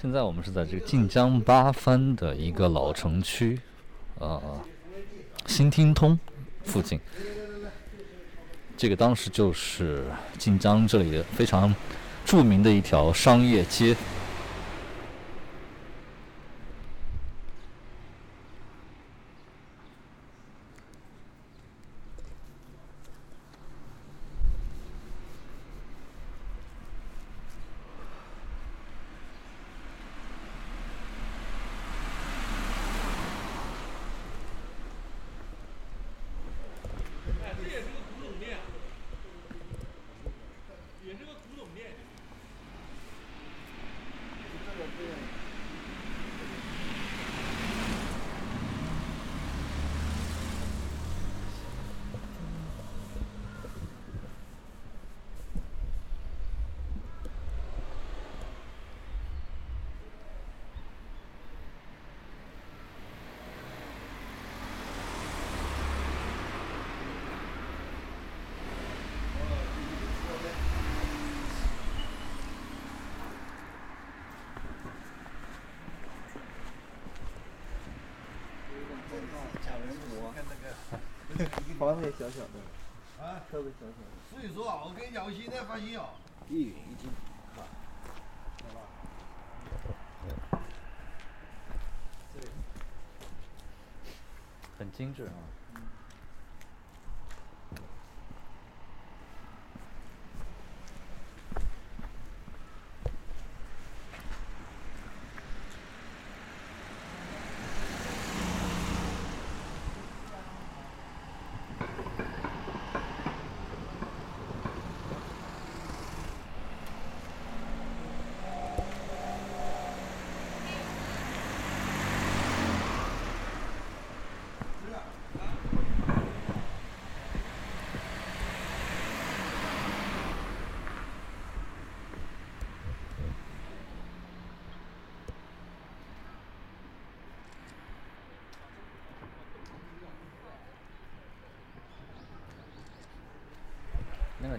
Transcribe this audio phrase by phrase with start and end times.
[0.00, 3.60] 现在我们是在这个晋江八番的一个老城区，
[4.18, 4.40] 呃，
[5.44, 6.18] 新听通
[6.64, 6.98] 附近。
[8.78, 10.06] 这个当时就是
[10.38, 11.74] 晋江这里非常
[12.24, 13.94] 著名的一条商业街。
[81.80, 84.12] 房子也小小的，啊，特别小小的。
[84.30, 86.10] 所以说啊，我跟你讲，我现在发现啊，
[86.50, 87.08] 一元一近，
[87.56, 87.64] 啊，
[88.58, 88.80] 知道吧？
[94.78, 95.32] 很精致啊。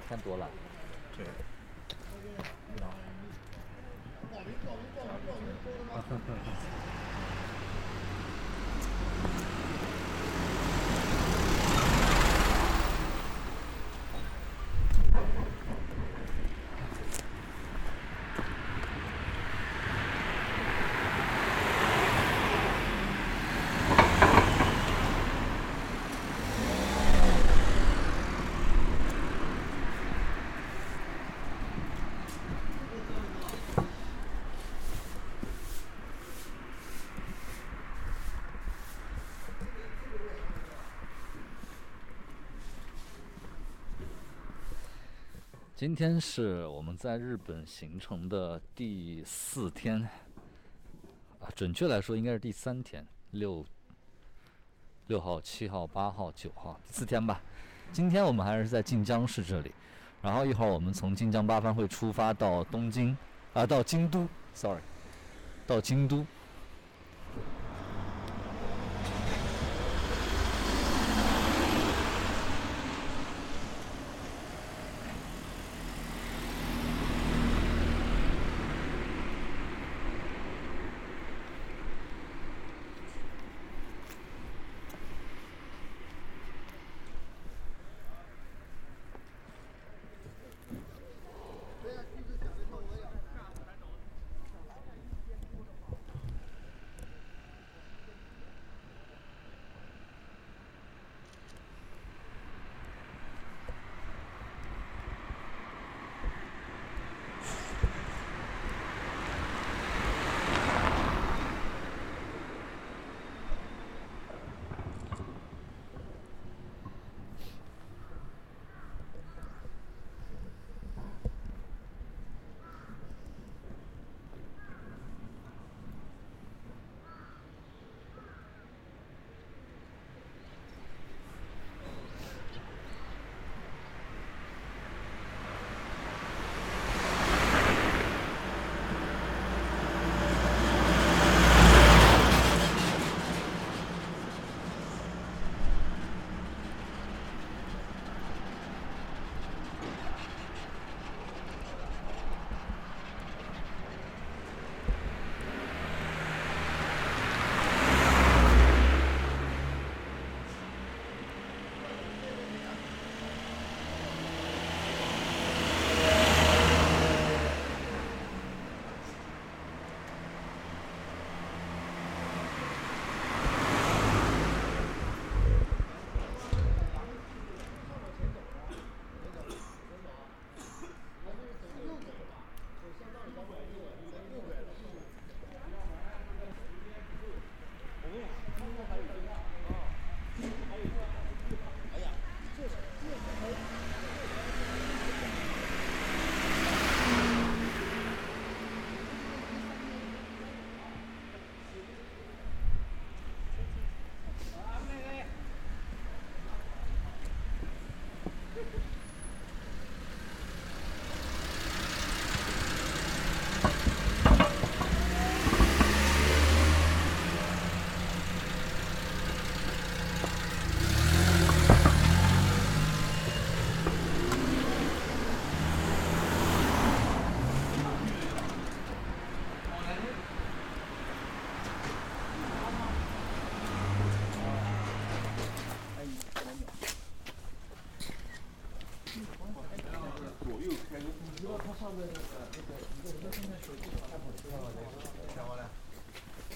[0.02, 0.50] 那个天多了。
[1.18, 1.26] 对。
[45.82, 50.00] 今天是我们在日本行程的第四天，
[51.40, 53.66] 啊，准确来说应该是第三天，六
[55.08, 57.42] 六号、七号、八号、九号，四天吧。
[57.92, 59.72] 今天我们还是在晋江市这里，
[60.22, 63.18] 然后一会儿我们从晋江八幡会出发到东京，
[63.56, 64.82] 啊，到京都，sorry，
[65.66, 66.24] 到京都。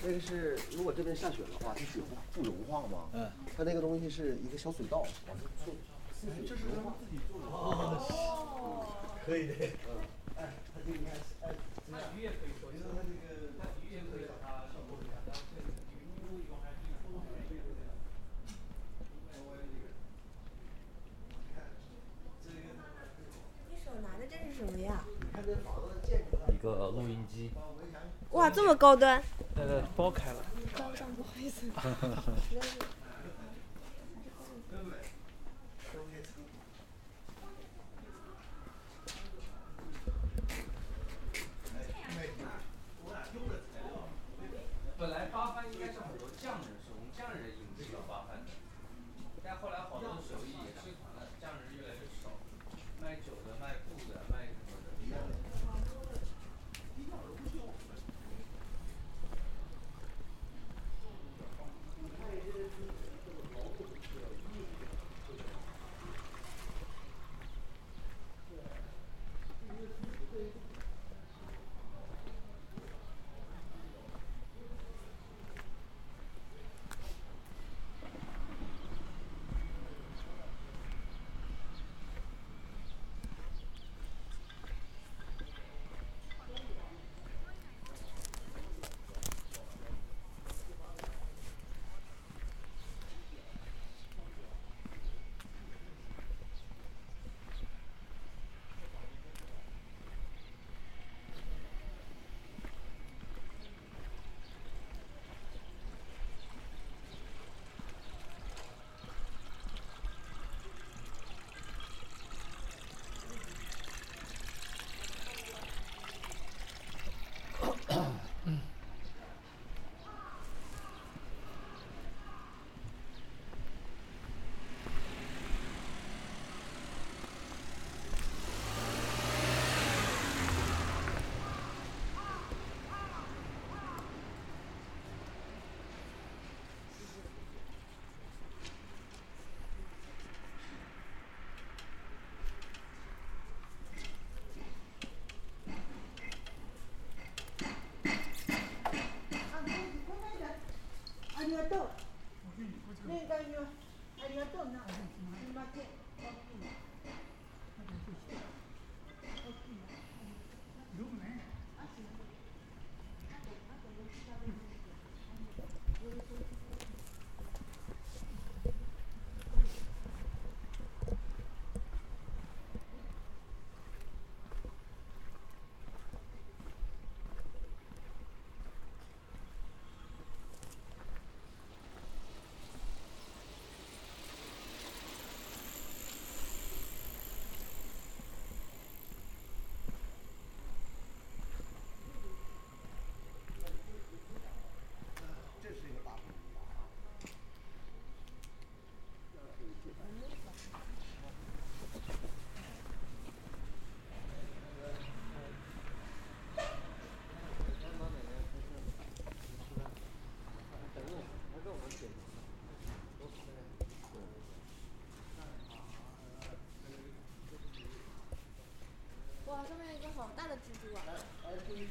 [0.03, 3.09] 那个是，如果这边下雪的话，这雪不不融化吗？
[3.13, 3.31] 嗯。
[3.57, 5.73] 它那个东西是一个小水道，往这做。
[6.21, 7.47] 这是他们自己做的。
[7.47, 8.85] 哦。
[9.25, 9.53] 可以的。
[9.57, 9.97] 嗯。
[10.37, 11.55] 哎，他就你看，哎，
[11.87, 16.05] 那鱼也可以说，因为它这个，那鱼也可以把它消毒一下，然后这个鱼
[16.49, 17.89] 用还是用风水这个这样。
[23.71, 25.01] 你手拿的这是什么呀？
[26.49, 27.51] 一个录音机。
[28.31, 29.21] 哇，这么高端。
[29.53, 30.37] 那个包开了。
[30.73, 31.69] 高上不好意思。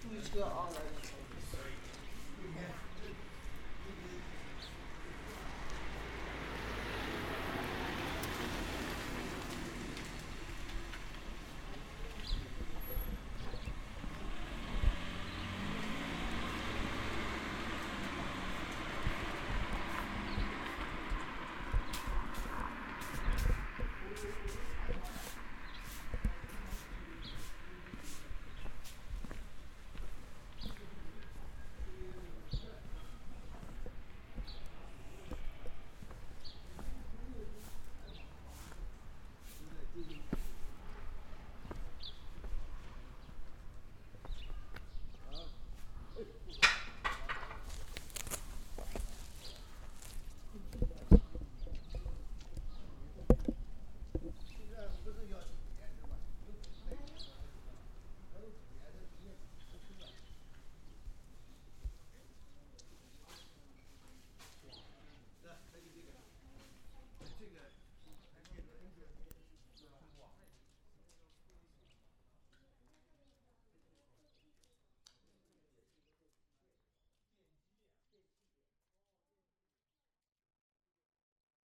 [0.00, 0.68] 注意车啊！
[0.74, 1.23] 来。